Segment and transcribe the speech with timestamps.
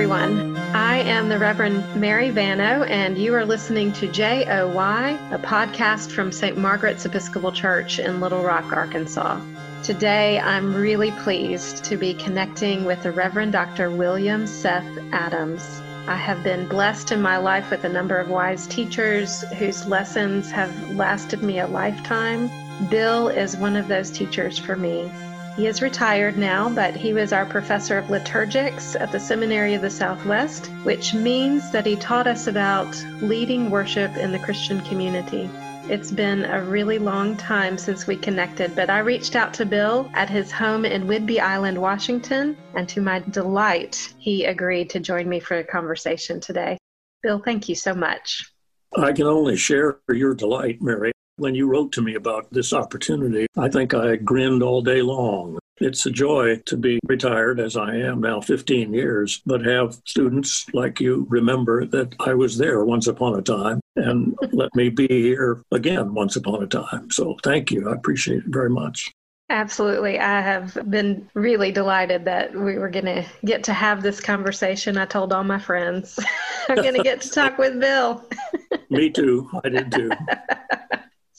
[0.00, 0.56] everyone.
[0.74, 6.32] I am the Reverend Mary Vano, and you are listening to JOY, a podcast from
[6.32, 6.56] St.
[6.56, 9.38] Margaret's Episcopal Church in Little Rock, Arkansas.
[9.82, 13.90] Today, I'm really pleased to be connecting with the Reverend Dr.
[13.90, 15.82] William Seth Adams.
[16.06, 20.50] I have been blessed in my life with a number of wise teachers whose lessons
[20.50, 22.50] have lasted me a lifetime.
[22.88, 25.12] Bill is one of those teachers for me.
[25.56, 29.82] He is retired now, but he was our professor of liturgics at the Seminary of
[29.82, 35.50] the Southwest, which means that he taught us about leading worship in the Christian community.
[35.88, 40.08] It's been a really long time since we connected, but I reached out to Bill
[40.14, 45.28] at his home in Whidbey Island, Washington, and to my delight, he agreed to join
[45.28, 46.78] me for a conversation today.
[47.24, 48.52] Bill, thank you so much.
[48.96, 51.12] I can only share your delight, Mary.
[51.40, 55.58] When you wrote to me about this opportunity, I think I grinned all day long.
[55.78, 60.66] It's a joy to be retired, as I am now 15 years, but have students
[60.74, 65.08] like you remember that I was there once upon a time and let me be
[65.08, 67.10] here again once upon a time.
[67.10, 67.88] So thank you.
[67.88, 69.10] I appreciate it very much.
[69.48, 70.18] Absolutely.
[70.18, 74.98] I have been really delighted that we were going to get to have this conversation.
[74.98, 76.20] I told all my friends
[76.68, 78.28] I'm going to get to talk with Bill.
[78.90, 79.48] Me too.
[79.64, 80.10] I did too.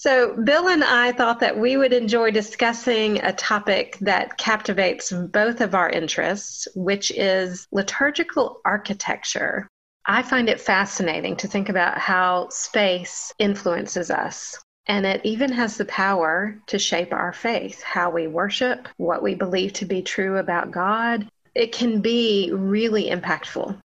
[0.02, 5.62] So, Bill and I thought that we would enjoy discussing a topic that captivates both
[5.62, 9.68] of our interests, which is liturgical architecture.
[10.08, 14.58] I find it fascinating to think about how space influences us.
[14.88, 19.36] And it even has the power to shape our faith, how we worship, what we
[19.36, 21.28] believe to be true about God.
[21.54, 23.78] It can be really impactful.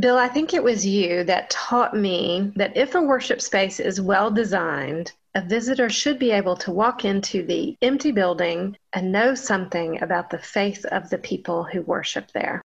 [0.00, 4.00] Bill, I think it was you that taught me that if a worship space is
[4.00, 9.34] well designed, a visitor should be able to walk into the empty building and know
[9.34, 12.62] something about the faith of the people who worship there.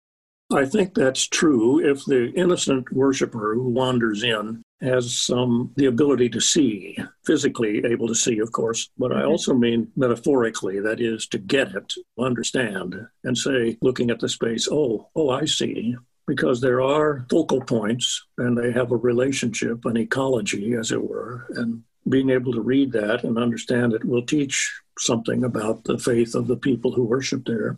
[0.53, 6.27] I think that's true if the innocent worshiper who wanders in has some the ability
[6.29, 9.29] to see, physically able to see, of course, but I mm-hmm.
[9.29, 14.67] also mean metaphorically, that is to get it, understand, and say, looking at the space,
[14.71, 15.95] oh, oh, I see.
[16.27, 21.47] Because there are focal points and they have a relationship, an ecology, as it were,
[21.55, 26.35] and being able to read that and understand it will teach something about the faith
[26.35, 27.77] of the people who worship there.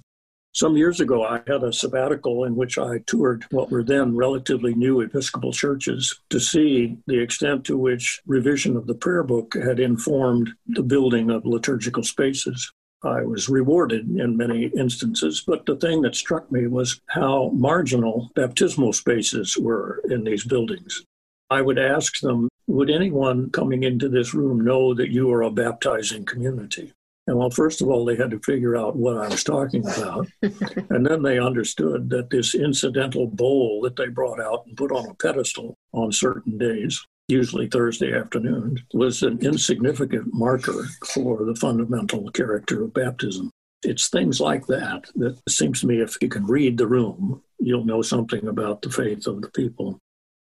[0.55, 4.75] Some years ago, I had a sabbatical in which I toured what were then relatively
[4.75, 9.79] new Episcopal churches to see the extent to which revision of the prayer book had
[9.79, 12.71] informed the building of liturgical spaces.
[13.03, 18.29] I was rewarded in many instances, but the thing that struck me was how marginal
[18.35, 21.03] baptismal spaces were in these buildings.
[21.49, 25.51] I would ask them, would anyone coming into this room know that you are a
[25.51, 26.93] baptizing community?
[27.25, 30.27] And well, first of all, they had to figure out what I was talking about.
[30.41, 35.09] and then they understood that this incidental bowl that they brought out and put on
[35.09, 42.29] a pedestal on certain days, usually Thursday afternoon, was an insignificant marker for the fundamental
[42.31, 43.49] character of baptism.
[43.83, 47.85] It's things like that that seems to me if you can read the room, you'll
[47.85, 49.99] know something about the faith of the people.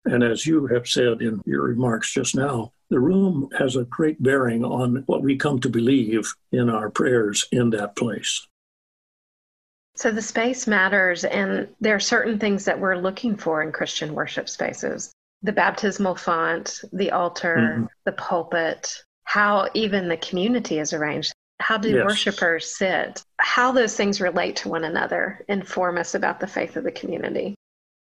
[0.06, 4.22] And as you have said in your remarks just now, the room has a great
[4.22, 8.46] bearing on what we come to believe in our prayers in that place.
[9.96, 14.14] So the space matters, and there are certain things that we're looking for in Christian
[14.14, 15.12] worship spaces
[15.42, 17.84] the baptismal font, the altar, mm-hmm.
[18.04, 21.32] the pulpit, how even the community is arranged.
[21.60, 22.04] How do yes.
[22.04, 23.22] worshipers sit?
[23.38, 27.54] How those things relate to one another inform us about the faith of the community.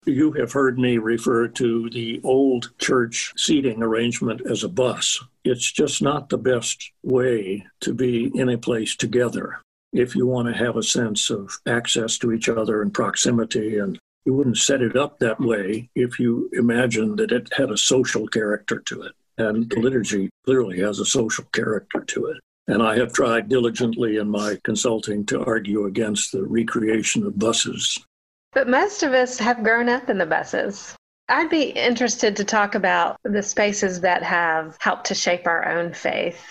[0.05, 5.23] You have heard me refer to the old church seating arrangement as a bus.
[5.43, 9.59] It's just not the best way to be in a place together.
[9.93, 13.99] If you want to have a sense of access to each other and proximity, and
[14.25, 18.27] you wouldn't set it up that way if you imagined that it had a social
[18.27, 19.11] character to it.
[19.37, 22.37] And the liturgy clearly has a social character to it.
[22.67, 28.03] And I have tried diligently in my consulting to argue against the recreation of buses
[28.53, 30.95] but most of us have grown up in the buses.
[31.29, 35.93] I'd be interested to talk about the spaces that have helped to shape our own
[35.93, 36.43] faith.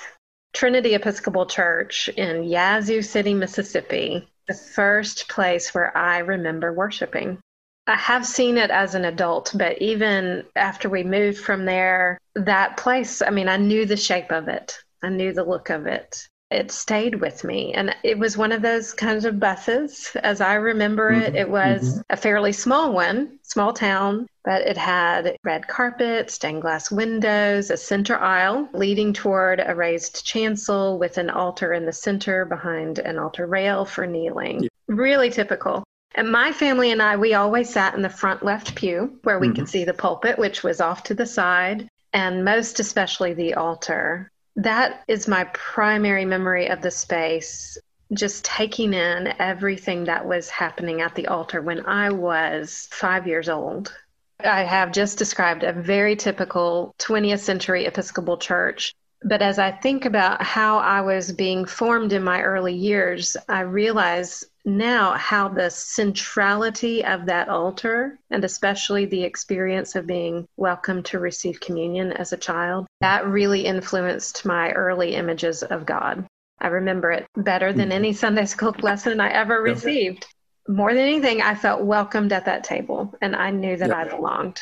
[0.52, 7.38] Trinity Episcopal Church in Yazoo City, Mississippi, the first place where I remember worshiping.
[7.86, 12.76] I have seen it as an adult, but even after we moved from there, that
[12.76, 16.28] place, I mean, I knew the shape of it, I knew the look of it
[16.50, 17.72] it stayed with me.
[17.74, 20.16] And it was one of those kinds of buses.
[20.22, 21.36] As I remember it, mm-hmm.
[21.36, 22.00] it was mm-hmm.
[22.10, 27.76] a fairly small one, small town, but it had red carpet, stained glass windows, a
[27.76, 33.18] center aisle leading toward a raised chancel with an altar in the center behind an
[33.18, 34.64] altar rail for kneeling.
[34.64, 34.68] Yeah.
[34.88, 35.84] Really typical.
[36.16, 39.48] And my family and I, we always sat in the front left pew where we
[39.48, 39.54] Mhm.
[39.54, 44.32] could see the pulpit, which was off to the side, and most especially the altar.
[44.60, 47.78] That is my primary memory of the space,
[48.12, 53.48] just taking in everything that was happening at the altar when I was five years
[53.48, 53.90] old.
[54.38, 58.94] I have just described a very typical 20th century Episcopal church.
[59.22, 63.60] But as I think about how I was being formed in my early years, I
[63.60, 71.02] realize now how the centrality of that altar, and especially the experience of being welcome
[71.04, 76.24] to receive communion as a child, that really influenced my early images of God.
[76.58, 77.94] I remember it better than Mhm.
[77.94, 80.26] any Sunday school lesson I ever received.
[80.68, 83.96] More than anything, I felt welcomed at that table and I knew that Yeah.
[83.96, 84.60] I belonged.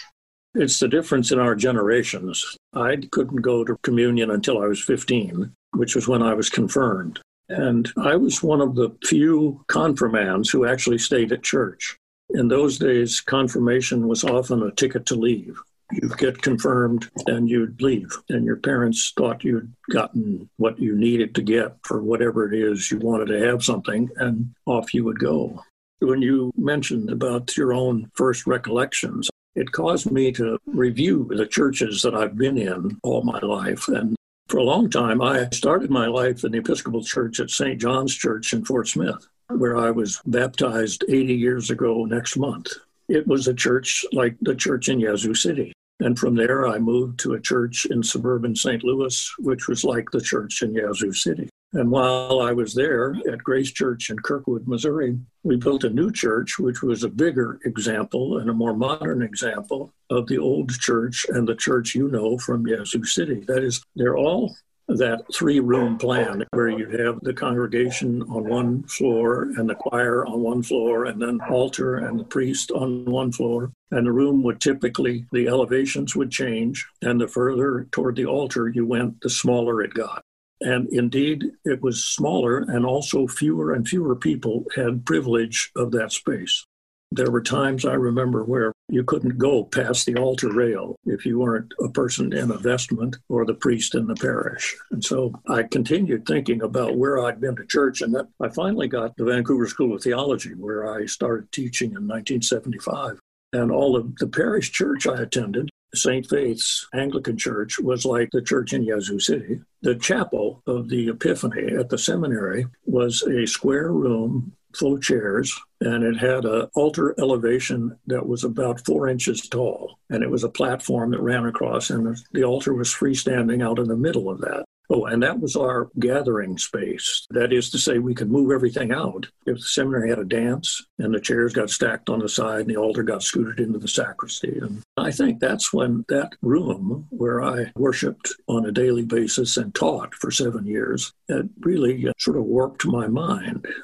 [0.55, 2.57] It's the difference in our generations.
[2.73, 7.21] I couldn't go to communion until I was 15, which was when I was confirmed.
[7.49, 11.97] And I was one of the few confirmands who actually stayed at church.
[12.31, 15.59] In those days, confirmation was often a ticket to leave.
[15.93, 21.35] You'd get confirmed and you'd leave, and your parents thought you'd gotten what you needed
[21.37, 25.19] to get for whatever it is you wanted to have something, and off you would
[25.19, 25.63] go.
[26.01, 32.01] When you mentioned about your own first recollections, it caused me to review the churches
[32.03, 33.89] that I've been in all my life.
[33.89, 34.15] And
[34.49, 37.81] for a long time, I started my life in the Episcopal Church at St.
[37.81, 42.69] John's Church in Fort Smith, where I was baptized 80 years ago next month.
[43.09, 45.73] It was a church like the church in Yazoo City.
[46.01, 48.85] And from there, I moved to a church in suburban St.
[48.85, 51.49] Louis, which was like the church in Yazoo City.
[51.75, 56.11] And while I was there at Grace Church in Kirkwood, Missouri, we built a new
[56.11, 61.27] church, which was a bigger example and a more modern example of the old church
[61.29, 63.45] and the church you know from Yazoo City.
[63.47, 64.57] That is, they're all
[64.89, 70.25] that three room plan where you have the congregation on one floor and the choir
[70.25, 74.43] on one floor and then altar and the priest on one floor and the room
[74.43, 79.29] would typically the elevations would change and the further toward the altar you went the
[79.29, 80.25] smaller it got
[80.61, 86.13] and indeed it was smaller and also fewer and fewer people had privilege of that
[86.13, 86.65] space
[87.11, 91.39] there were times I remember where you couldn't go past the altar rail if you
[91.39, 94.77] weren't a person in a vestment or the priest in the parish.
[94.91, 98.89] And so I continued thinking about where I'd been to church, and that I finally
[98.89, 103.19] got to Vancouver School of Theology, where I started teaching in 1975.
[103.55, 106.29] And all of the parish church I attended, St.
[106.29, 109.61] Faith's Anglican Church, was like the church in Yazoo City.
[109.83, 115.59] The chapel of the Epiphany at the seminary was a square room full of chairs
[115.81, 120.45] and it had an altar elevation that was about four inches tall and it was
[120.45, 124.41] a platform that ran across and the altar was freestanding out in the middle of
[124.41, 127.27] that oh and that was our gathering space.
[127.31, 129.27] That is to say we could move everything out.
[129.47, 132.71] If the seminary had a dance and the chairs got stacked on the side and
[132.71, 134.59] the altar got scooted into the sacristy.
[134.61, 139.75] And i think that's when that room where i worshiped on a daily basis and
[139.75, 143.67] taught for seven years it really uh, sort of warped my mind.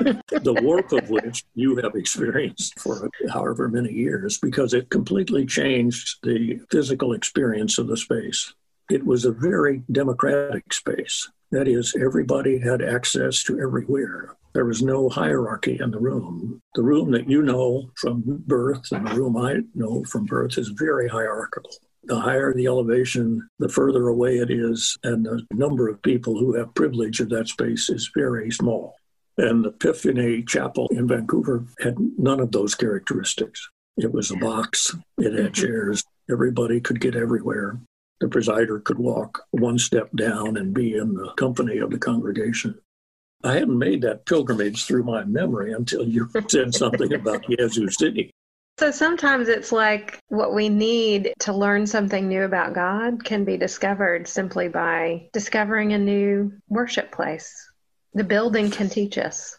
[0.00, 6.18] The warp of which you have experienced for however many years, because it completely changed
[6.22, 8.52] the physical experience of the space.
[8.92, 11.30] It was a very democratic space.
[11.50, 14.36] That is, everybody had access to everywhere.
[14.52, 16.60] There was no hierarchy in the room.
[16.74, 20.68] The room that you know from birth and the room I know from birth is
[20.68, 21.70] very hierarchical.
[22.04, 26.52] The higher the elevation, the further away it is, and the number of people who
[26.56, 28.94] have privilege of that space is very small.
[29.38, 33.70] And the Epiphany Chapel in Vancouver had none of those characteristics.
[33.96, 35.52] It was a box, it had mm-hmm.
[35.52, 37.78] chairs, everybody could get everywhere.
[38.22, 42.78] The presider could walk one step down and be in the company of the congregation.
[43.42, 48.30] I hadn't made that pilgrimage through my memory until you said something about Yazoo City.
[48.78, 53.56] So sometimes it's like what we need to learn something new about God can be
[53.56, 57.52] discovered simply by discovering a new worship place.
[58.14, 59.58] The building can teach us.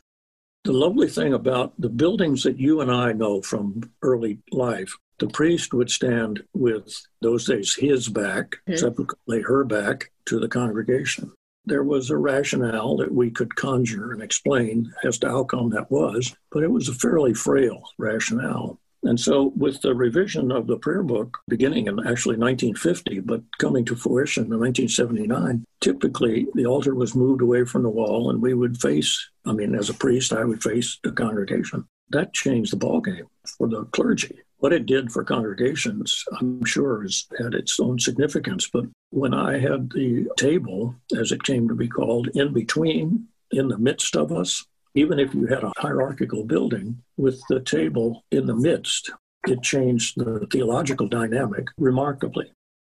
[0.63, 5.27] The lovely thing about the buildings that you and I know from early life, the
[5.27, 8.79] priest would stand with those days his back, Mhm.
[8.79, 11.31] subsequently her back to the congregation.
[11.65, 15.91] There was a rationale that we could conjure and explain as to how come that
[15.91, 18.79] was, but it was a fairly frail rationale.
[19.03, 23.83] And so, with the revision of the prayer book beginning in actually 1950, but coming
[23.85, 28.53] to fruition in 1979, typically the altar was moved away from the wall and we
[28.53, 31.85] would face, I mean, as a priest, I would face the congregation.
[32.09, 34.39] That changed the ballgame for the clergy.
[34.57, 38.69] What it did for congregations, I'm sure, has had its own significance.
[38.71, 43.67] But when I had the table, as it came to be called, in between, in
[43.67, 48.45] the midst of us, Even if you had a hierarchical building with the table in
[48.45, 49.09] the midst,
[49.47, 52.51] it changed the theological dynamic remarkably.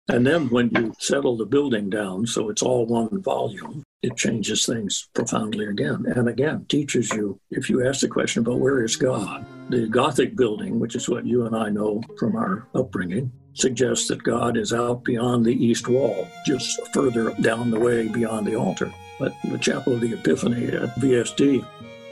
[0.08, 4.65] And then when you settle the building down so it's all one volume, it changes
[4.65, 6.65] things profoundly again and again.
[6.70, 10.96] Teaches you, if you ask the question about where is God, the Gothic building, which
[10.96, 15.46] is what you and I know from our upbringing, suggests that God is out beyond
[15.46, 18.91] the east wall, just further down the way beyond the altar.
[19.20, 21.65] But the Chapel of the Epiphany at VST,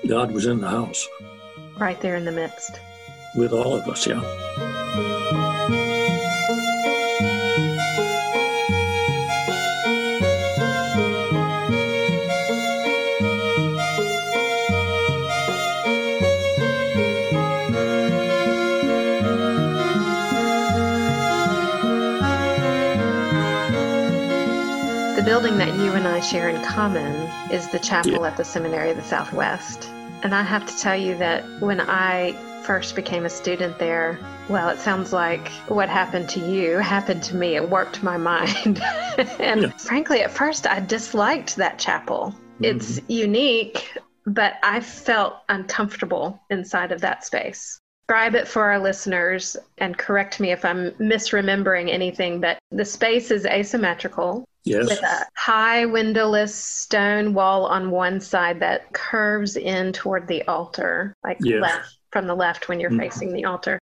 [0.06, 1.08] God was in the house.
[1.78, 2.80] Right there in the midst.
[3.36, 4.22] With all of us, yeah.
[25.58, 27.16] That you and I share in common
[27.52, 28.28] is the chapel yeah.
[28.28, 29.90] at the Seminary of the Southwest.
[30.22, 32.34] And I have to tell you that when I
[32.64, 37.36] first became a student there, well, it sounds like what happened to you happened to
[37.36, 37.56] me.
[37.56, 38.84] It warped my mind.
[39.40, 39.70] and yeah.
[39.78, 42.36] frankly, at first, I disliked that chapel.
[42.62, 42.64] Mm-hmm.
[42.64, 47.80] It's unique, but I felt uncomfortable inside of that space.
[48.08, 53.32] Describe it for our listeners and correct me if I'm misremembering anything, but the space
[53.32, 54.46] is asymmetrical.
[54.68, 54.90] Yes.
[54.90, 61.14] With a high windowless stone wall on one side that curves in toward the altar,
[61.24, 61.62] like yes.
[61.62, 63.00] left from the left when you're mm-hmm.
[63.00, 63.80] facing the altar.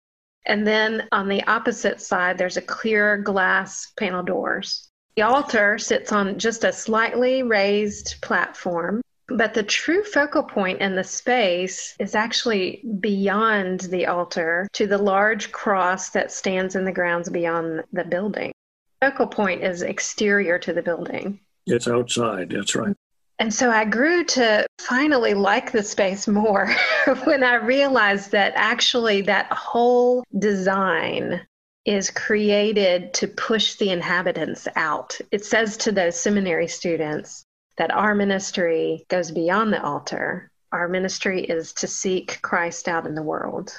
[0.47, 4.89] And then on the opposite side, there's a clear glass panel doors.
[5.17, 10.97] The altar sits on just a slightly raised platform, but the true focal point in
[10.97, 16.93] the space is actually beyond the altar to the large cross that stands in the
[16.93, 18.53] grounds beyond the building
[19.01, 21.41] focal point is exterior to the building.
[21.67, 22.97] It's outside, that's right.
[23.39, 26.75] And so I grew to finally like the space more
[27.25, 31.41] when I realized that actually that whole design
[31.87, 35.19] is created to push the inhabitants out.
[35.31, 37.45] It says to those seminary students
[37.79, 40.51] that our ministry goes beyond the altar.
[40.73, 43.75] Our ministry is to seek Christ out in the world.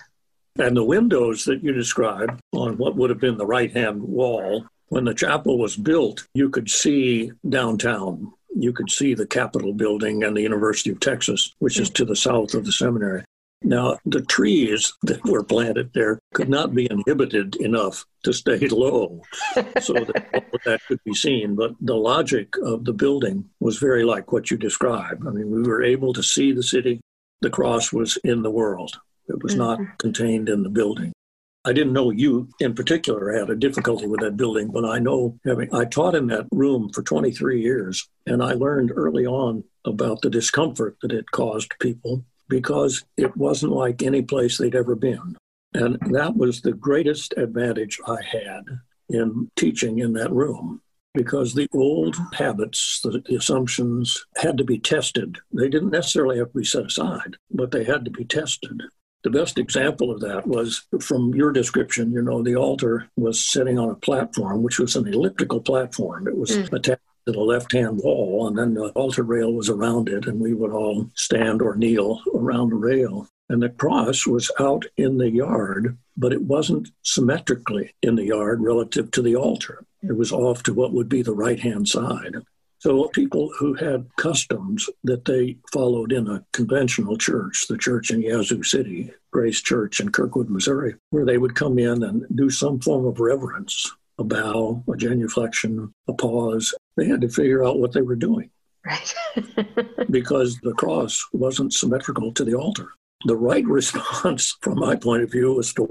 [0.57, 4.65] And the windows that you described on what would have been the right hand wall
[4.91, 8.33] when the chapel was built, you could see downtown.
[8.53, 12.15] You could see the Capitol building and the University of Texas, which is to the
[12.15, 13.23] south of the seminary.
[13.63, 19.21] Now, the trees that were planted there could not be inhibited enough to stay low
[19.79, 21.55] so that all of that could be seen.
[21.55, 25.25] But the logic of the building was very like what you described.
[25.25, 26.99] I mean, we were able to see the city.
[27.39, 29.83] The cross was in the world, it was mm-hmm.
[29.83, 31.13] not contained in the building.
[31.63, 35.37] I didn't know you in particular had a difficulty with that building, but I know
[35.45, 40.21] having I taught in that room for 23 years, and I learned early on about
[40.21, 45.37] the discomfort that it caused people because it wasn't like any place they'd ever been.
[45.73, 48.63] And that was the greatest advantage I had
[49.09, 50.81] in teaching in that room
[51.13, 55.37] because the old habits, the, assumptions had to be tested.
[55.53, 58.81] They didn't necessarily have to be set aside, but they had to be tested.
[59.23, 62.11] The best example of that was from your description.
[62.11, 66.27] You know, the altar was sitting on a platform, which was an elliptical platform.
[66.27, 66.73] It was mm.
[66.73, 70.39] attached to the left hand wall, and then the altar rail was around it, and
[70.39, 73.27] we would all stand or kneel around the rail.
[73.49, 78.61] And the cross was out in the yard, but it wasn't symmetrically in the yard
[78.61, 79.85] relative to the altar.
[80.01, 82.37] It was off to what would be the right hand side.
[82.81, 88.23] So people who had customs that they followed in a conventional church, the church in
[88.23, 92.79] Yazoo City, Grace Church in Kirkwood, Missouri, where they would come in and do some
[92.79, 96.73] form of reverence, a bow, a genuflection, a pause.
[96.97, 98.49] They had to figure out what they were doing.
[98.83, 99.13] Right.
[100.09, 102.89] because the cross wasn't symmetrical to the altar.
[103.25, 105.83] The right response, from my point of view, was to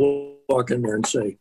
[0.48, 1.38] walk in there and say,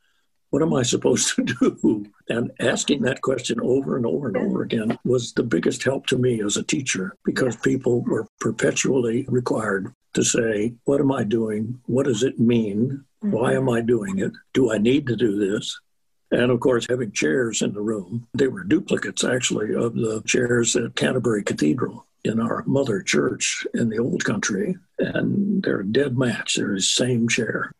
[0.50, 2.06] what am I supposed to do?
[2.28, 6.18] And asking that question over and over and over again was the biggest help to
[6.18, 11.80] me as a teacher because people were perpetually required to say, What am I doing?
[11.86, 13.06] What does it mean?
[13.24, 13.32] Mm-hmm.
[13.32, 14.32] Why am I doing it?
[14.54, 15.80] Do I need to do this?
[16.32, 20.76] And of course, having chairs in the room, they were duplicates actually of the chairs
[20.76, 24.78] at Canterbury Cathedral in our mother church in the old country.
[25.00, 26.56] And they're a dead match.
[26.56, 27.72] They're the same chair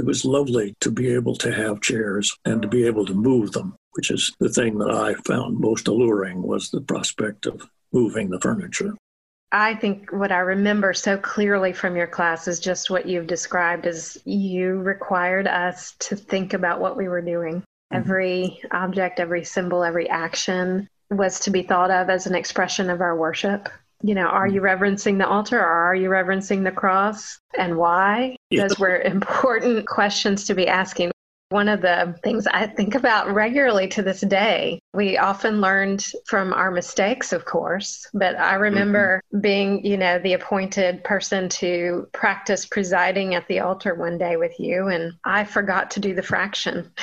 [0.00, 3.52] it was lovely to be able to have chairs and to be able to move
[3.52, 8.30] them, which is the thing that I found most alluring was the prospect of moving
[8.30, 8.94] the furniture.
[9.52, 13.84] I think what I remember so clearly from your class is just what you've described
[13.84, 17.56] is you required us to think about what we were doing.
[17.56, 17.96] Mm-hmm.
[17.96, 23.02] Every object, every symbol, every action was to be thought of as an expression of
[23.02, 23.68] our worship.
[24.02, 28.36] You know, are you reverencing the altar or are you reverencing the cross and why?
[28.50, 28.66] Yeah.
[28.66, 31.10] Those were important questions to be asking.
[31.50, 36.52] One of the things I think about regularly to this day, we often learned from
[36.52, 39.40] our mistakes, of course, but I remember mm-hmm.
[39.40, 44.60] being, you know, the appointed person to practice presiding at the altar one day with
[44.60, 46.92] you, and I forgot to do the fraction.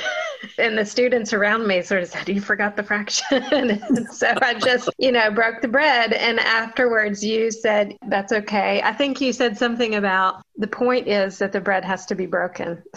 [0.58, 3.82] and the students around me sort of said, You forgot the fraction.
[4.12, 6.14] so I just, you know, broke the bread.
[6.14, 8.82] And afterwards, you said, That's okay.
[8.82, 12.26] I think you said something about the point is that the bread has to be
[12.26, 12.82] broken.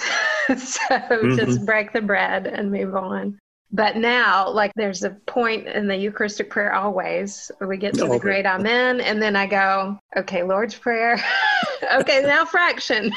[0.49, 1.37] so mm-hmm.
[1.37, 3.39] just break the bread and move on.
[3.73, 7.53] But now, like, there's a point in the Eucharistic prayer always.
[7.61, 8.15] We get to okay.
[8.15, 11.23] the great Amen, and then I go, okay, Lord's Prayer.
[11.95, 13.13] okay, now fraction.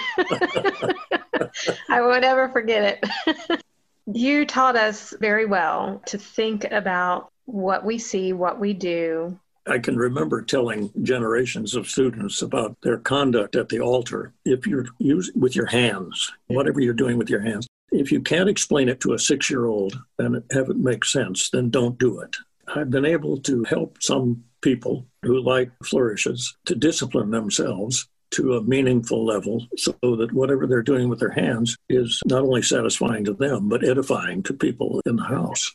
[1.90, 3.64] I won't ever forget it.
[4.06, 9.80] You taught us very well to think about what we see, what we do, I
[9.80, 14.34] can remember telling generations of students about their conduct at the altar.
[14.44, 18.50] If you're using with your hands, whatever you're doing with your hands, if you can't
[18.50, 22.20] explain it to a six year old and have it make sense, then don't do
[22.20, 22.36] it.
[22.76, 28.64] I've been able to help some people who like flourishes to discipline themselves to a
[28.64, 33.34] meaningful level so that whatever they're doing with their hands is not only satisfying to
[33.34, 35.74] them, but edifying to people in the house.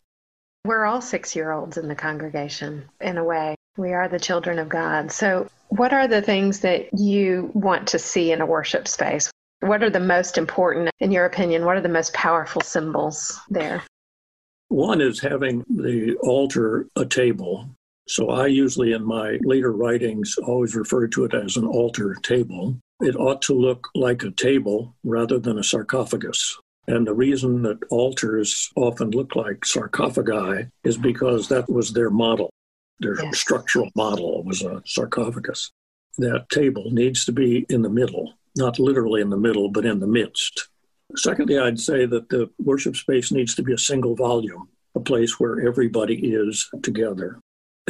[0.65, 3.55] We're all six year olds in the congregation in a way.
[3.77, 5.11] We are the children of God.
[5.11, 9.31] So, what are the things that you want to see in a worship space?
[9.61, 11.65] What are the most important, in your opinion?
[11.65, 13.83] What are the most powerful symbols there?
[14.69, 17.69] One is having the altar a table.
[18.09, 22.75] So I usually, in my later writings, always refer to it as an altar table.
[23.01, 26.57] It ought to look like a table rather than a sarcophagus.
[26.87, 32.49] And the reason that altars often look like sarcophagi is because that was their model.
[32.99, 33.37] Their yes.
[33.37, 35.69] structural model was a sarcophagus.
[36.17, 39.99] That table needs to be in the middle, not literally in the middle, but in
[39.99, 40.69] the midst.
[41.15, 45.39] Secondly, I'd say that the worship space needs to be a single volume, a place
[45.39, 47.39] where everybody is together.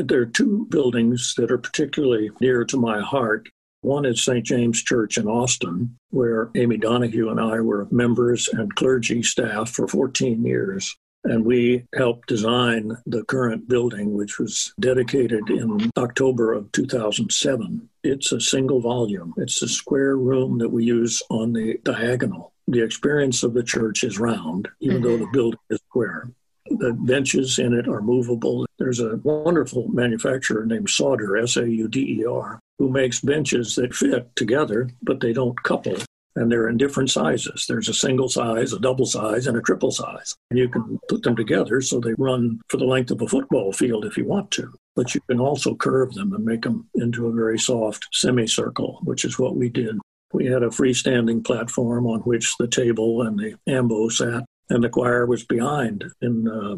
[0.08, 3.50] There are two buildings that are particularly near to my heart.
[3.82, 4.46] One is St.
[4.46, 9.88] James Church in Austin, where Amy Donahue and I were members and clergy staff for
[9.90, 10.96] 14 years.
[11.26, 17.90] And we helped design the current building, which was dedicated in October of 2007.
[18.04, 22.54] It's a single volume, it's a square room that we use on the diagonal.
[22.70, 25.04] The experience of the church is round, even mm-hmm.
[25.04, 26.32] though the building is square.
[26.70, 28.66] The benches in it are movable.
[28.78, 33.76] There's a wonderful manufacturer named Sauder, S A U D E R, who makes benches
[33.76, 35.96] that fit together, but they don't couple
[36.36, 37.66] and they're in different sizes.
[37.68, 40.36] There's a single size, a double size, and a triple size.
[40.50, 43.74] And you can put them together so they run for the length of a football
[43.74, 44.74] field if you want to.
[44.96, 49.26] But you can also curve them and make them into a very soft semicircle, which
[49.26, 49.98] is what we did.
[50.32, 54.90] We had a freestanding platform on which the table and the ambo sat, and the
[54.90, 56.76] choir was behind in uh,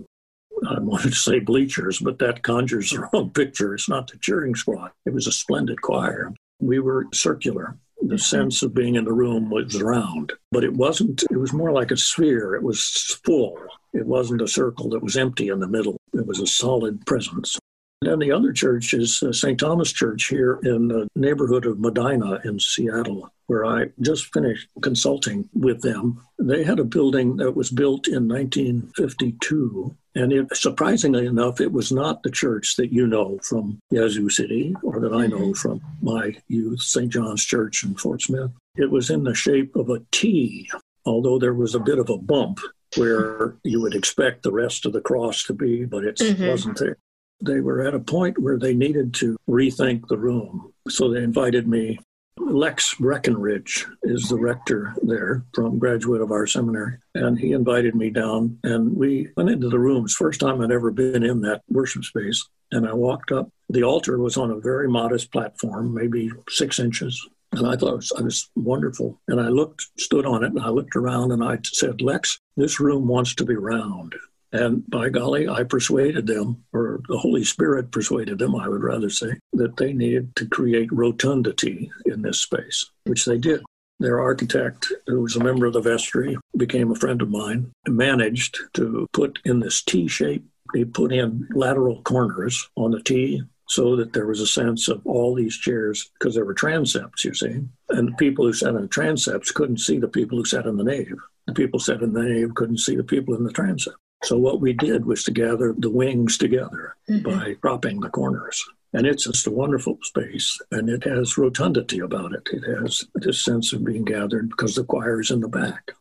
[0.70, 3.74] I wanted to say bleachers, but that conjures the wrong picture.
[3.74, 4.92] It's not the cheering squad.
[5.06, 6.34] It was a splendid choir.
[6.60, 11.24] We were circular the sense of being in the room was round, but it wasn't,
[11.30, 12.56] it was more like a sphere.
[12.56, 13.58] It was full.
[13.94, 15.98] It wasn't a circle that was empty in the middle.
[16.14, 17.60] It was a solid presence.
[18.02, 19.60] And then the other church is uh, St.
[19.60, 25.48] Thomas Church here in the neighborhood of Medina in Seattle, where I just finished consulting
[25.54, 26.26] with them.
[26.40, 31.92] They had a building that was built in 1952 and it, surprisingly enough, it was
[31.92, 35.54] not the church that you know from Yazoo City or that I know mm-hmm.
[35.54, 37.10] from my youth, St.
[37.10, 38.52] John's Church in Fort Smith.
[38.76, 40.70] It was in the shape of a T,
[41.06, 42.60] although there was a bit of a bump
[42.98, 46.48] where you would expect the rest of the cross to be, but it mm-hmm.
[46.48, 46.98] wasn't there.
[47.42, 50.74] They were at a point where they needed to rethink the room.
[50.88, 52.00] So they invited me
[52.38, 56.98] Lex Breckinridge is the rector there from graduate of our seminary.
[57.14, 60.16] And he invited me down and we went into the rooms.
[60.16, 62.48] First time I'd ever been in that worship space.
[62.72, 63.50] And I walked up.
[63.70, 67.28] The altar was on a very modest platform, maybe six inches.
[67.52, 69.20] And I thought it was, it was wonderful.
[69.28, 72.80] And I looked, stood on it, and I looked around and I said, Lex, this
[72.80, 74.16] room wants to be round.
[74.52, 79.10] And by golly, I persuaded them, or the Holy Spirit persuaded them, I would rather
[79.10, 83.64] say, that they needed to create rotundity in this space, which they did.
[84.00, 88.58] Their architect, who was a member of the vestry, became a friend of mine, managed
[88.74, 93.96] to put in this T shape, he put in lateral corners on the T so
[93.96, 97.62] that there was a sense of all these chairs, because there were transepts, you see.
[97.90, 100.76] And the people who sat in the transepts couldn't see the people who sat in
[100.76, 101.16] the nave.
[101.48, 103.96] The people sat in the nave couldn't see the people in the transept.
[104.24, 107.28] So what we did was to gather the wings together mm-hmm.
[107.30, 108.64] by propping the corners.
[108.94, 112.48] And it's just a wonderful space, and it has rotundity about it.
[112.52, 115.94] It has this sense of being gathered because the choir is in the back.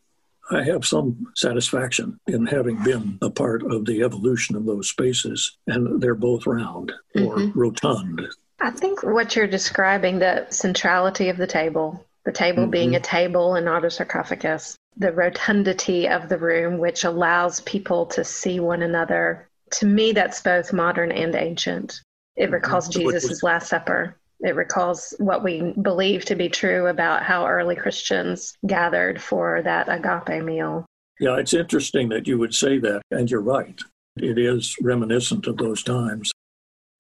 [0.50, 5.56] I have some satisfaction in having been a part of the evolution of those spaces,
[5.68, 7.59] and they're both round or mm-hmm.
[7.59, 8.22] rotund.
[8.61, 12.70] I think what you're describing, the centrality of the table, the table mm-hmm.
[12.70, 18.06] being a table and not a sarcophagus, the rotundity of the room, which allows people
[18.06, 19.48] to see one another.
[19.72, 22.00] To me, that's both modern and ancient.
[22.37, 22.54] It mm-hmm.
[22.54, 24.16] recalls Jesus' Last Supper.
[24.40, 29.88] It recalls what we believe to be true about how early Christians gathered for that
[29.88, 30.87] agape meal.
[31.18, 33.78] Yeah, it's interesting that you would say that, and you're right.
[34.16, 36.33] It is reminiscent of those times.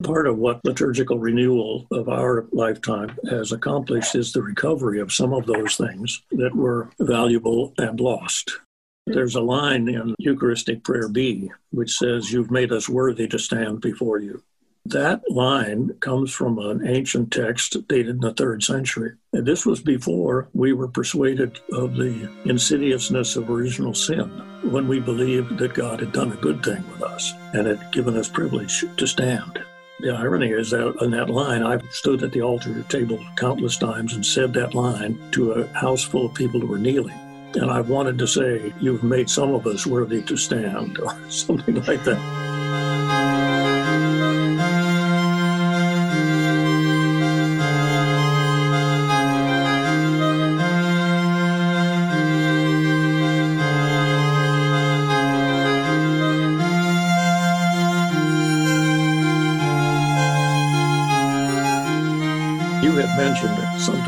[0.02, 5.34] Part of what liturgical renewal of our lifetime has accomplished is the recovery of some
[5.34, 8.60] of those things that were valuable and lost.
[9.06, 13.82] There's a line in Eucharistic Prayer B which says, You've made us worthy to stand
[13.82, 14.42] before you.
[14.86, 19.12] That line comes from an ancient text dated in the third century.
[19.34, 24.28] And this was before we were persuaded of the insidiousness of original sin,
[24.70, 28.16] when we believed that God had done a good thing with us and had given
[28.16, 29.62] us privilege to stand.
[30.00, 34.14] The irony is that in that line, I've stood at the altar table countless times
[34.14, 37.18] and said that line to a house full of people who were kneeling.
[37.54, 41.74] And I've wanted to say, You've made some of us worthy to stand, or something
[41.84, 42.59] like that.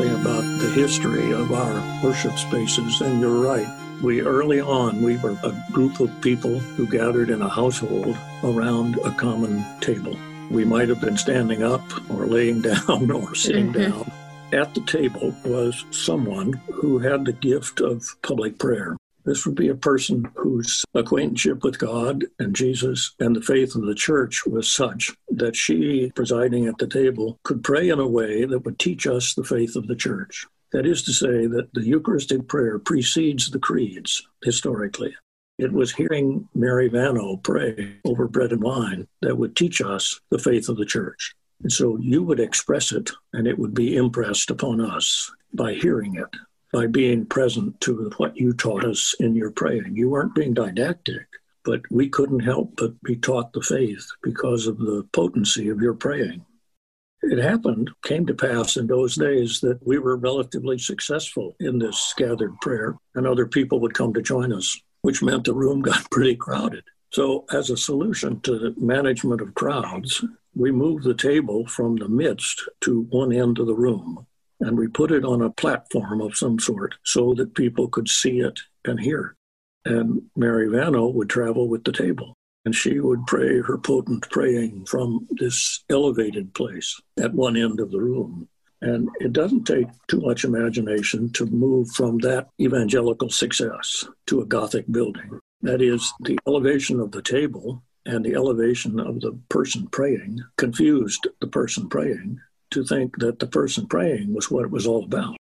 [0.03, 3.67] Something about the history of our worship spaces, and you're right.
[4.01, 8.97] We early on, we were a group of people who gathered in a household around
[8.99, 10.17] a common table.
[10.49, 13.91] We might have been standing up or laying down or sitting mm-hmm.
[13.91, 14.11] down.
[14.51, 18.97] At the table was someone who had the gift of public prayer.
[19.25, 23.85] This would be a person whose acquaintanceship with God and Jesus and the faith of
[23.85, 28.43] the church was such that she, presiding at the table, could pray in a way
[28.43, 30.45] that would teach us the faith of the church.
[30.73, 35.15] That is to say, that the Eucharistic prayer precedes the creeds historically.
[35.57, 40.39] It was hearing Mary Vano pray over bread and wine that would teach us the
[40.39, 41.35] faith of the church.
[41.61, 46.15] And so you would express it, and it would be impressed upon us by hearing
[46.15, 46.27] it
[46.73, 49.95] by being present to what you taught us in your praying.
[49.95, 51.27] You weren't being didactic,
[51.63, 55.93] but we couldn't help but be taught the faith because of the potency of your
[55.93, 56.43] praying.
[57.21, 62.13] It happened, came to pass in those days that we were relatively successful in this
[62.17, 66.09] gathered prayer, and other people would come to join us, which meant the room got
[66.11, 66.83] pretty crowded.
[67.11, 72.09] So, as a solution to the management of crowds, we moved the table from the
[72.09, 74.25] midst to one end of the room
[74.63, 78.39] and we put it on a platform of some sort so that people could see
[78.39, 79.35] it and hear.
[79.85, 84.85] And Mary Vano would travel with the table, and she would pray her potent praying
[84.85, 88.47] from this elevated place at one end of the room.
[88.81, 94.45] And it doesn't take too much imagination to move from that evangelical success to a
[94.45, 95.39] Gothic building.
[95.61, 101.27] That is, the elevation of the table and the elevation of the person praying confused
[101.41, 102.39] the person praying
[102.73, 105.37] to think that the person praying was what it was all about.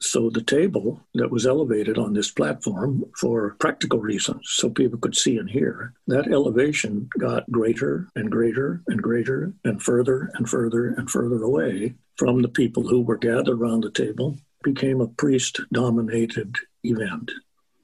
[0.00, 5.16] So the table that was elevated on this platform for practical reasons, so people could
[5.16, 10.88] see and hear, that elevation got greater and greater and greater and further and further
[10.88, 15.60] and further away from the people who were gathered around the table, became a priest
[15.72, 17.30] dominated event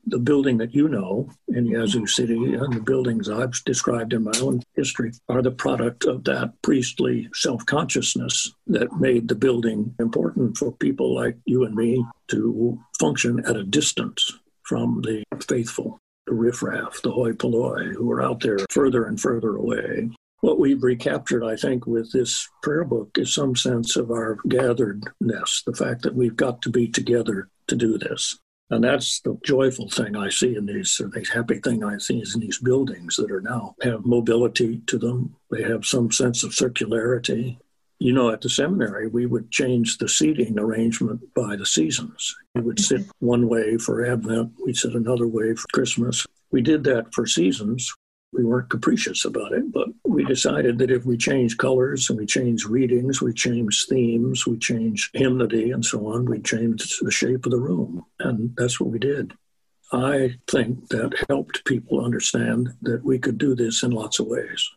[0.06, 4.32] the building that you know in Yazoo City and the buildings I've described in my
[4.40, 10.56] own history are the product of that priestly self consciousness that made the building important
[10.56, 14.32] for people like you and me to function at a distance
[14.64, 19.56] from the faithful, the riffraff, the hoi polloi, who are out there further and further
[19.56, 20.08] away.
[20.40, 25.64] What we've recaptured, I think, with this prayer book is some sense of our gatheredness,
[25.66, 28.38] the fact that we've got to be together to do this.
[28.70, 32.20] And that's the joyful thing I see in these, or the happy thing I see
[32.20, 35.34] is in these buildings that are now have mobility to them.
[35.50, 37.58] They have some sense of circularity.
[37.98, 42.34] You know, at the seminary, we would change the seating arrangement by the seasons.
[42.54, 43.26] We would sit mm-hmm.
[43.26, 46.26] one way for Advent, we'd sit another way for Christmas.
[46.52, 47.92] We did that for seasons
[48.32, 52.26] we weren't capricious about it, but we decided that if we change colors and we
[52.26, 57.44] change readings, we change themes, we change hymnody and so on, we change the shape
[57.46, 58.04] of the room.
[58.20, 59.32] And that's what we did.
[59.92, 64.70] I think that helped people understand that we could do this in lots of ways.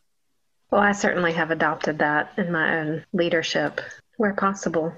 [0.72, 3.80] Well, I certainly have adopted that in my own leadership
[4.18, 4.94] where possible.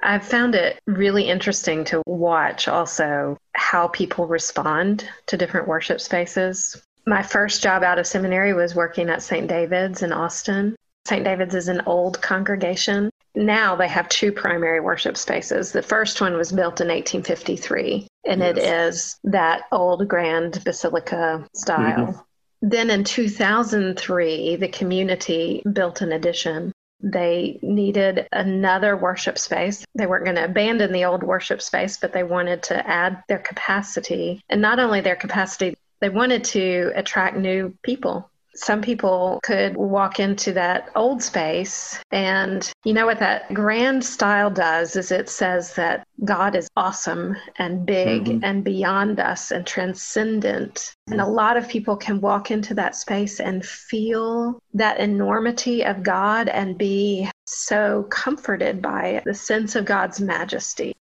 [0.00, 6.80] I've found it really interesting to watch also how people respond to different worship spaces.
[7.06, 9.46] My first job out of seminary was working at St.
[9.46, 10.74] David's in Austin.
[11.06, 11.24] St.
[11.24, 13.10] David's is an old congregation.
[13.36, 15.70] Now they have two primary worship spaces.
[15.70, 18.56] The first one was built in 1853, and yes.
[18.56, 22.06] it is that old grand basilica style.
[22.06, 22.68] Mm-hmm.
[22.68, 29.84] Then in 2003, the community built an addition they needed another worship space.
[29.94, 33.38] They weren't going to abandon the old worship space, but they wanted to add their
[33.38, 34.40] capacity.
[34.48, 38.30] And not only their capacity, they wanted to attract new people.
[38.56, 44.50] Some people could walk into that old space and you know what that grand style
[44.50, 48.44] does is it says that god is awesome and big mm-hmm.
[48.44, 50.94] and beyond us and transcendent.
[51.08, 56.02] And a lot of people can walk into that space and feel that enormity of
[56.02, 60.94] god and be so comforted by the sense of god's majesty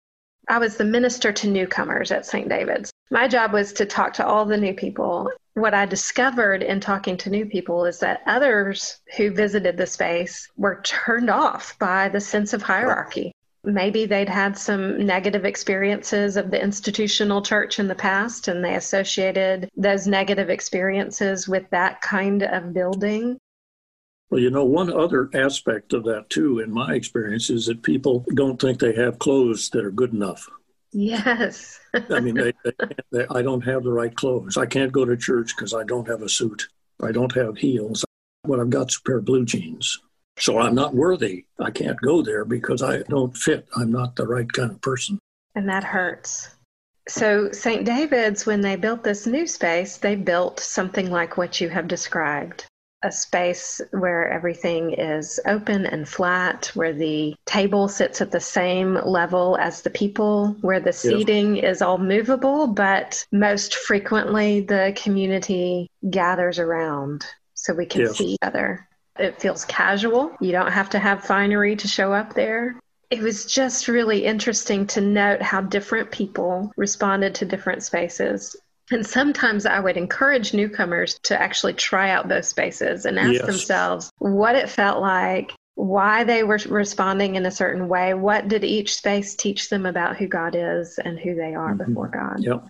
[0.49, 2.49] I was the minister to newcomers at St.
[2.49, 2.91] David's.
[3.11, 7.17] My job was to talk to all the new people what I discovered in talking
[7.17, 12.19] to new people is that others who visited the space were turned off by the
[12.19, 13.33] sense of hierarchy.
[13.63, 18.75] Maybe they'd had some negative experiences of the institutional church in the past and they
[18.75, 23.39] associated those negative experiences with that kind of building.
[24.33, 28.25] Well, you know, one other aspect of that, too, in my experience, is that people
[28.33, 30.49] don't think they have clothes that are good enough.
[30.91, 31.79] Yes.
[32.09, 32.71] I mean, they, they,
[33.11, 34.57] they, I don't have the right clothes.
[34.57, 36.67] I can't go to church because I don't have a suit.
[36.99, 38.03] I don't have heels.
[38.41, 39.99] What I've got is a pair of blue jeans.
[40.39, 41.45] So I'm not worthy.
[41.59, 43.67] I can't go there because I don't fit.
[43.75, 45.19] I'm not the right kind of person.
[45.53, 46.49] And that hurts.
[47.07, 47.85] So, St.
[47.85, 52.65] David's, when they built this new space, they built something like what you have described
[53.03, 58.95] a space where everything is open and flat, where the table sits at the same
[59.05, 65.91] level as the people, where the seating is all movable, but most frequently the community
[66.09, 68.87] gathers around so we can see each other.
[69.19, 70.35] It feels casual.
[70.41, 72.79] You don't have to have finery to show up there.
[73.09, 78.55] It was just really interesting to note how different people responded to different spaces.
[78.93, 83.45] And sometimes I would encourage newcomers to actually try out those spaces and ask yes.
[83.45, 88.63] themselves what it felt like, why they were responding in a certain way, what did
[88.63, 91.91] each space teach them about who God is and who they are mm-hmm.
[91.91, 92.35] before God.
[92.39, 92.67] Yep.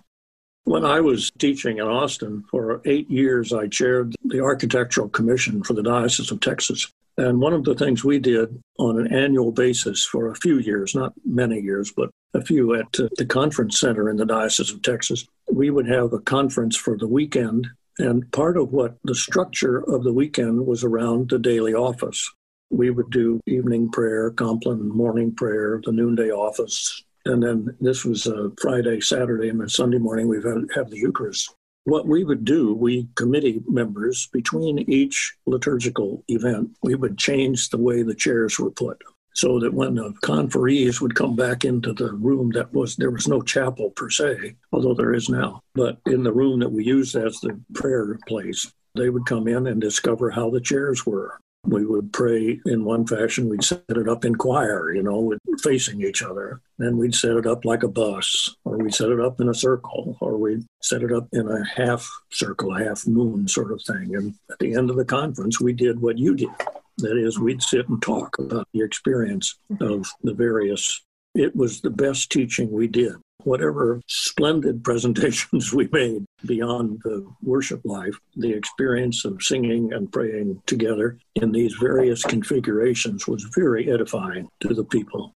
[0.64, 5.74] When I was teaching in Austin for eight years, I chaired the Architectural Commission for
[5.74, 6.90] the Diocese of Texas.
[7.16, 10.94] And one of the things we did on an annual basis for a few years,
[10.94, 15.24] not many years, but a few at the conference center in the Diocese of Texas,
[15.50, 17.68] we would have a conference for the weekend.
[17.98, 22.28] And part of what the structure of the weekend was around the daily office.
[22.70, 27.04] We would do evening prayer, Compline morning prayer, the noonday office.
[27.24, 30.98] And then this was a Friday, Saturday, and then Sunday morning we've had have the
[30.98, 31.54] Eucharist.
[31.84, 37.78] What we would do, we committee members, between each liturgical event, we would change the
[37.78, 39.02] way the chairs were put
[39.34, 43.28] so that when the conferees would come back into the room that was there was
[43.28, 47.16] no chapel per se although there is now but in the room that we used
[47.16, 51.84] as the prayer place they would come in and discover how the chairs were we
[51.84, 56.22] would pray in one fashion we'd set it up in choir you know facing each
[56.22, 59.48] other then we'd set it up like a bus or we'd set it up in
[59.48, 63.82] a circle or we'd set it up in a half circle half moon sort of
[63.82, 66.50] thing and at the end of the conference we did what you did
[66.98, 71.02] that is, we'd sit and talk about the experience of the various.
[71.34, 73.14] It was the best teaching we did.
[73.44, 80.62] Whatever splendid presentations we made beyond the worship life, the experience of singing and praying
[80.66, 85.32] together in these various configurations was very edifying to the people.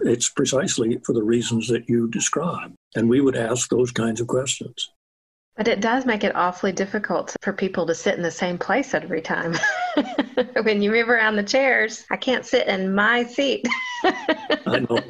[0.00, 2.72] It's precisely for the reasons that you describe.
[2.94, 4.90] And we would ask those kinds of questions.
[5.56, 8.94] But it does make it awfully difficult for people to sit in the same place
[8.94, 9.54] every time.
[10.62, 13.68] when you move around the chairs, I can't sit in my seat.
[14.04, 15.00] I know.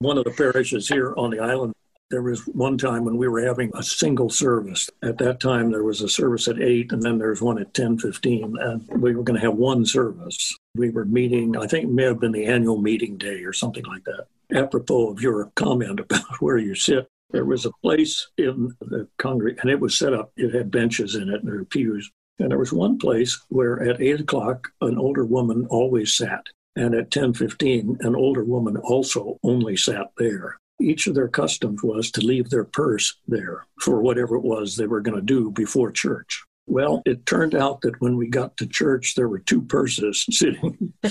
[0.00, 1.74] One of the parishes here on the island,
[2.10, 4.90] there was one time when we were having a single service.
[5.02, 7.72] At that time, there was a service at 8, and then there was one at
[7.72, 10.56] 10.15, and we were going to have one service.
[10.74, 13.84] We were meeting, I think it may have been the annual meeting day or something
[13.84, 14.26] like that.
[14.52, 19.60] Apropos of your comment about where you sit, there was a place in the congregation,
[19.62, 22.10] and it was set up, it had benches in it and there were pews.
[22.40, 26.46] And there was one place where at eight o'clock, an older woman always sat.
[26.74, 30.56] And at 10:15, an older woman also only sat there.
[30.80, 34.86] Each of their customs was to leave their purse there for whatever it was they
[34.86, 36.44] were going to do before church.
[36.66, 40.92] Well, it turned out that when we got to church, there were two purses sitting,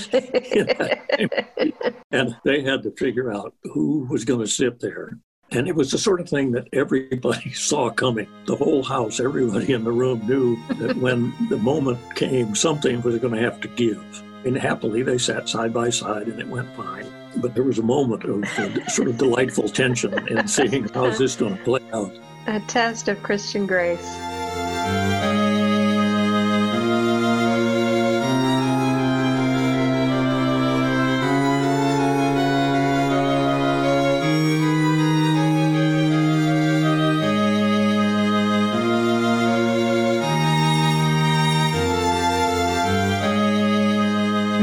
[2.10, 5.18] and they had to figure out who was going to sit there.
[5.52, 8.28] And it was the sort of thing that everybody saw coming.
[8.46, 13.18] The whole house, everybody in the room knew that when the moment came, something was
[13.18, 14.02] going to have to give.
[14.46, 17.06] And happily, they sat side by side and it went fine.
[17.36, 21.36] But there was a moment of uh, sort of delightful tension in seeing how's this
[21.36, 22.12] going to play out.
[22.46, 24.29] A test of Christian grace.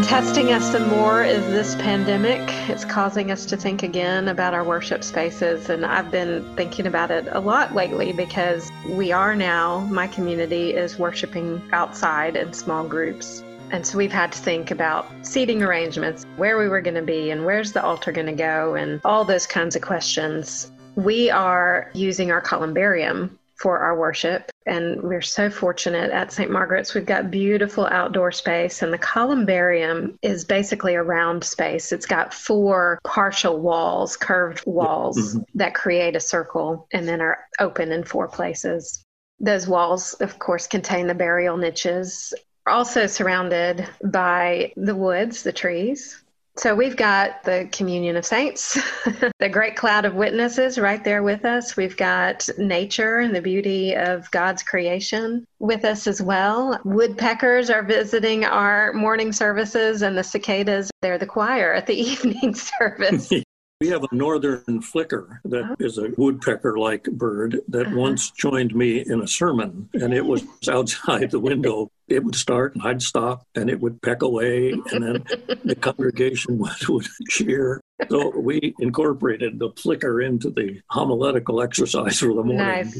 [0.04, 2.42] Testing us some more is this pandemic.
[2.70, 5.70] It's causing us to think again about our worship spaces.
[5.70, 10.74] And I've been thinking about it a lot lately because we are now, my community
[10.74, 13.44] is worshiping outside in small groups.
[13.72, 17.32] And so we've had to think about seating arrangements, where we were going to be,
[17.32, 20.72] and where's the altar going to go, and all those kinds of questions.
[20.96, 24.52] We are using our columbarium for our worship.
[24.66, 26.52] And we're so fortunate at St.
[26.52, 26.94] Margaret's.
[26.94, 31.92] We've got beautiful outdoor space, and the columbarium is basically a round space.
[31.92, 35.40] It's got four partial walls, curved walls mm-hmm.
[35.56, 39.04] that create a circle and then are open in four places.
[39.40, 42.34] Those walls, of course, contain the burial niches.
[42.66, 46.22] We're also surrounded by the woods, the trees,
[46.58, 48.74] so we've got the communion of saints,
[49.40, 51.78] the great cloud of witnesses right there with us.
[51.78, 56.80] We've got nature and the beauty of God's creation with us as well.
[56.84, 62.56] Woodpeckers are visiting our morning services, and the cicadas, they're the choir at the evening
[62.56, 63.32] service.
[63.80, 66.04] We have a northern flicker that oh.
[66.04, 67.96] a woodpecker like bird that uh-huh.
[67.96, 71.92] once joined me in a sermon, and it was outside the window.
[72.08, 75.24] It would start, and I'd stop, and it would peck away, and then
[75.64, 77.80] the congregation would, would cheer.
[78.10, 82.58] So we incorporated the flicker into the homiletical exercise for the morning.
[82.58, 83.00] Nice.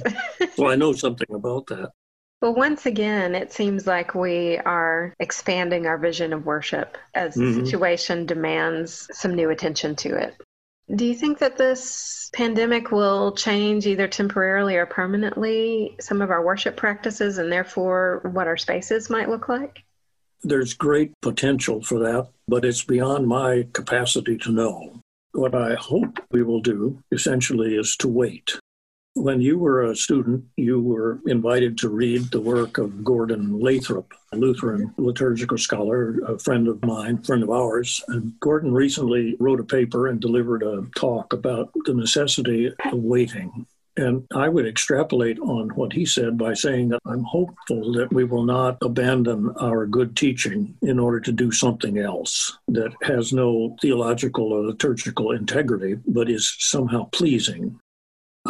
[0.56, 1.90] so I know something about that.
[2.44, 7.62] Well, once again, it seems like we are expanding our vision of worship as mm-hmm.
[7.62, 10.36] the situation demands some new attention to it.
[10.94, 16.44] Do you think that this pandemic will change either temporarily or permanently some of our
[16.44, 19.84] worship practices and therefore what our spaces might look like?
[20.44, 25.02] There's great potential for that, but it's beyond my capacity to know.
[25.34, 28.58] What I hope we will do essentially is to wait
[29.18, 34.14] when you were a student, you were invited to read the work of Gordon Lathrop,
[34.32, 38.04] a Lutheran liturgical scholar, a friend of mine, friend of ours.
[38.08, 43.66] And Gordon recently wrote a paper and delivered a talk about the necessity of waiting.
[43.98, 48.26] And I would extrapolate on what he said by saying that I'm hopeful that we
[48.26, 53.76] will not abandon our good teaching in order to do something else that has no
[53.82, 57.80] theological or liturgical integrity, but is somehow pleasing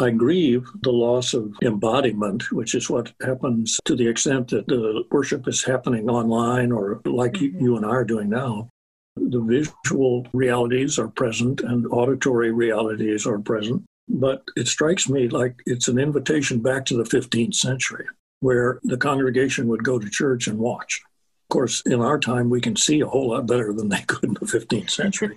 [0.00, 5.04] I grieve the loss of embodiment, which is what happens to the extent that the
[5.10, 7.58] worship is happening online or like mm-hmm.
[7.58, 8.68] you and I are doing now.
[9.16, 13.84] The visual realities are present and auditory realities are present.
[14.08, 18.06] But it strikes me like it's an invitation back to the 15th century
[18.40, 21.02] where the congregation would go to church and watch.
[21.50, 24.24] Of course, in our time, we can see a whole lot better than they could
[24.24, 25.34] in the 15th century,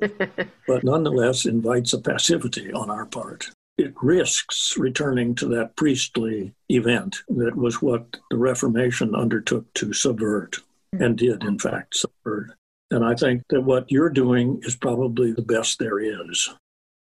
[0.67, 7.17] but nonetheless invites a passivity on our part it risks returning to that priestly event
[7.29, 10.57] that was what the Reformation undertook to subvert
[10.93, 11.03] hmm.
[11.03, 12.51] and did, in fact, subvert.
[12.91, 16.49] And I think that what you're doing is probably the best there is.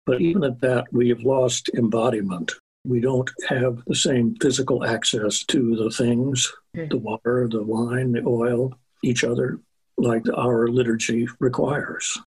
[0.06, 2.52] But even at that, we have lost embodiment.
[2.86, 6.88] We don't have the same physical access to the things hmm.
[6.88, 9.60] the water, the wine, the oil, each other,
[9.98, 12.18] like our liturgy requires.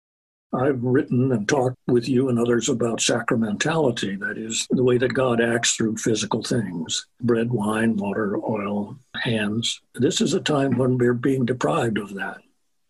[0.54, 5.14] I've written and talked with you and others about sacramentality, that is, the way that
[5.14, 9.82] God acts through physical things bread, wine, water, oil, hands.
[9.96, 12.42] This is a time when we're being deprived of that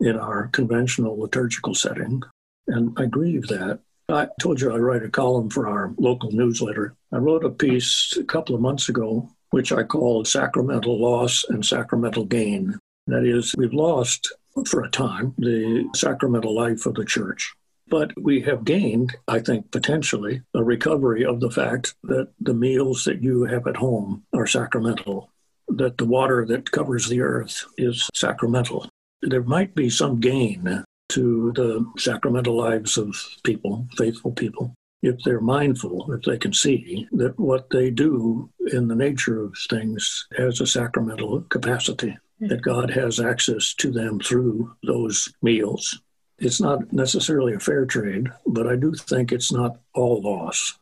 [0.02, 2.22] in our conventional liturgical setting.
[2.68, 3.80] And I grieve that.
[4.10, 6.96] I told you I write a column for our local newsletter.
[7.14, 11.66] I wrote a piece a couple of months ago, which I called Sacramental Loss and
[11.66, 12.78] Sacramental Gain.
[13.08, 14.34] That is, we've lost
[14.68, 17.54] for a time, the sacramental life of the church.
[17.88, 23.04] But we have gained, I think, potentially a recovery of the fact that the meals
[23.04, 25.30] that you have at home are sacramental,
[25.68, 28.88] that the water that covers the earth is sacramental.
[29.22, 34.74] There might be some gain to the sacramental lives of people, faithful people.
[35.04, 39.54] if they're mindful, if they can see that what they do in the nature of
[39.70, 46.02] things has a sacramental capacity, that God has access to them through those meals.
[46.40, 50.78] It's not necessarily a fair trade, but I do think it's not all loss.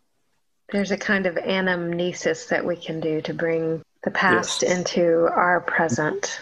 [0.72, 4.78] There's a kind of anamnesis that we can do to bring the past yes.
[4.78, 6.40] into our present.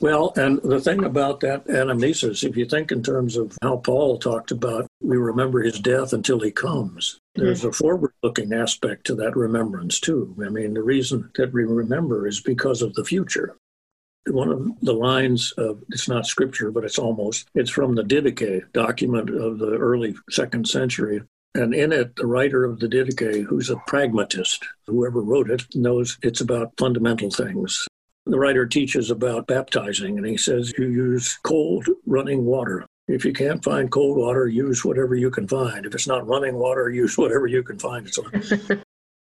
[0.00, 4.18] Well, and the thing about that anamnesis, if you think in terms of how Paul
[4.18, 7.46] talked about we remember his death until he comes, mm-hmm.
[7.46, 10.34] there's a forward looking aspect to that remembrance, too.
[10.44, 13.56] I mean, the reason that we remember is because of the future.
[14.26, 18.70] One of the lines of it's not scripture, but it's almost, it's from the Didache
[18.72, 21.22] document of the early second century.
[21.54, 26.18] And in it, the writer of the Didache, who's a pragmatist, whoever wrote it, knows
[26.22, 27.86] it's about fundamental things
[28.26, 32.86] the writer teaches about baptizing, and he says you use cold running water.
[33.08, 35.84] If you can't find cold water, use whatever you can find.
[35.84, 38.08] If it's not running water, use whatever you can find.
[38.08, 38.24] So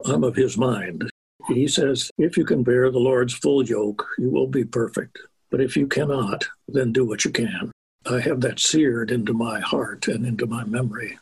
[0.05, 1.09] I'm of his mind.
[1.49, 5.19] He says, if you can bear the Lord's full yoke, you will be perfect.
[5.51, 7.73] But if you cannot, then do what you can.
[8.07, 11.19] I have that seared into my heart and into my memory.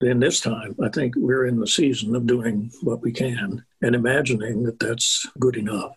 [0.00, 3.94] In this time, I think we're in the season of doing what we can and
[3.94, 5.94] imagining that that's good enough.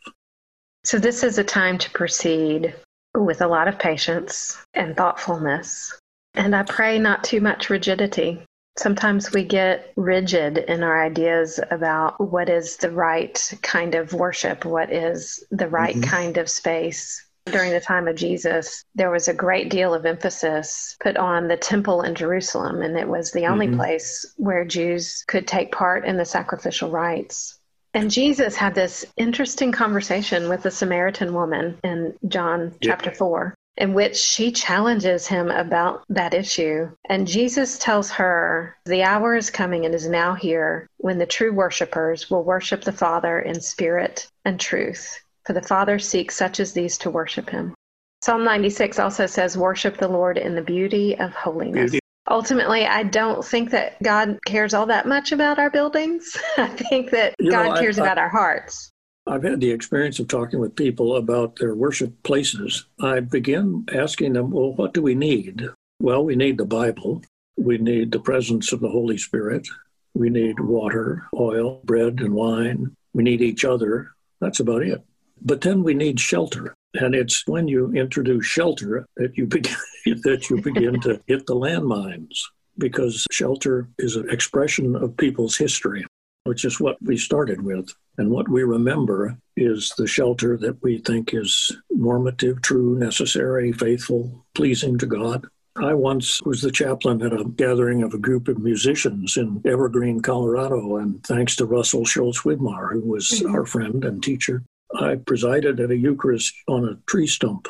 [0.84, 2.76] So, this is a time to proceed
[3.16, 5.98] with a lot of patience and thoughtfulness.
[6.34, 8.42] And I pray not too much rigidity.
[8.76, 14.66] Sometimes we get rigid in our ideas about what is the right kind of worship,
[14.66, 16.10] what is the right mm-hmm.
[16.10, 17.24] kind of space.
[17.46, 21.58] During the time of Jesus, there was a great deal of emphasis put on the
[21.58, 23.76] temple in Jerusalem, and it was the only mm-hmm.
[23.76, 27.60] place where Jews could take part in the sacrificial rites.
[27.94, 33.94] And Jesus had this interesting conversation with the Samaritan woman in John chapter 4, in
[33.94, 36.90] which she challenges him about that issue.
[37.10, 41.52] And Jesus tells her, The hour is coming and is now here when the true
[41.52, 45.20] worshipers will worship the Father in spirit and truth.
[45.46, 47.74] For the Father seeks such as these to worship him.
[48.22, 51.92] Psalm 96 also says, Worship the Lord in the beauty of holiness.
[51.92, 52.00] Beauty
[52.30, 56.38] ultimately, I don't think that God cares all that much about our buildings.
[56.58, 58.92] I think that you God know, cares I, about our hearts.
[59.26, 62.86] I've had the experience of talking with people about their worship places.
[63.00, 65.70] I begin asking them, well, what do we need?
[66.02, 67.22] Well, we need the Bible.
[67.58, 69.68] We need the presence of the Holy Spirit.
[70.14, 72.96] We need water, oil, bread, and wine.
[73.14, 74.12] We need each other.
[74.42, 75.02] That's about it.
[75.42, 76.74] But then we need shelter.
[76.96, 79.76] And it's when you introduce shelter that you begin
[80.24, 82.40] that you begin to hit the landmines
[82.78, 86.06] because shelter is an expression of people's history,
[86.44, 87.94] which is what we started with.
[88.18, 94.46] And what we remember is the shelter that we think is normative, true, necessary, faithful,
[94.54, 95.48] pleasing to God.
[95.76, 100.22] I once was the chaplain at a gathering of a group of musicians in Evergreen,
[100.22, 103.56] Colorado, and thanks to Russell Schulz Widmar, who was mm-hmm.
[103.56, 104.64] our friend and teacher,
[104.96, 107.68] I presided at a Eucharist on a tree stump,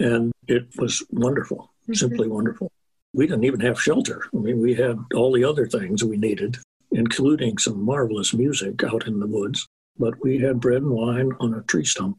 [0.00, 1.94] and it was wonderful, mm-hmm.
[1.94, 2.72] simply wonderful.
[3.12, 4.24] We didn't even have shelter.
[4.34, 6.58] I mean, we had all the other things we needed,
[6.92, 9.66] including some marvelous music out in the woods,
[9.98, 12.18] but we had bread and wine on a tree stump.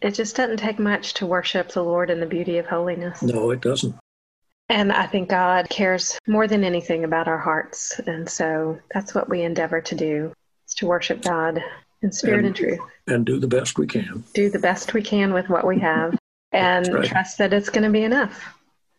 [0.00, 3.22] It just doesn't take much to worship the Lord in the beauty of holiness.
[3.22, 3.94] No, it doesn't.
[4.68, 7.98] And I think God cares more than anything about our hearts.
[8.06, 10.32] And so that's what we endeavor to do,
[10.66, 11.62] is to worship God
[12.00, 12.80] in spirit and, and truth.
[13.06, 14.24] And do the best we can.
[14.34, 16.18] Do the best we can with what we have
[16.52, 17.04] and right.
[17.04, 18.54] trust that it's going to be enough.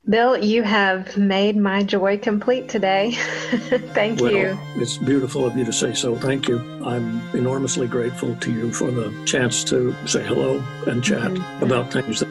[0.10, 3.12] Bill, you have made my joy complete today.
[3.94, 4.60] Thank well, you.
[4.76, 6.14] It's beautiful of you to say so.
[6.18, 6.60] Thank you.
[6.84, 11.64] I'm enormously grateful to you for the chance to say hello and chat mm-hmm.
[11.64, 12.28] about things that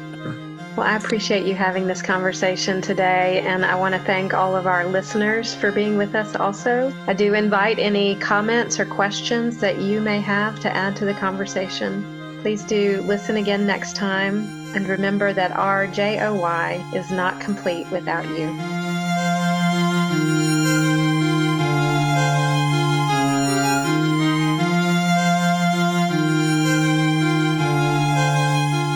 [0.77, 4.67] well, I appreciate you having this conversation today, and I want to thank all of
[4.67, 6.91] our listeners for being with us also.
[7.07, 11.13] I do invite any comments or questions that you may have to add to the
[11.13, 12.39] conversation.
[12.41, 18.27] Please do listen again next time, and remember that our JOY is not complete without
[18.29, 18.53] you.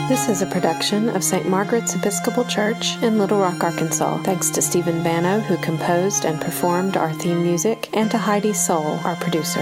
[0.08, 1.48] This is a production of St.
[1.48, 4.22] Margaret's Episcopal Church in Little Rock, Arkansas.
[4.22, 8.98] Thanks to Stephen Bano, who composed and performed our theme music, and to Heidi Soul,
[9.04, 9.60] our producer.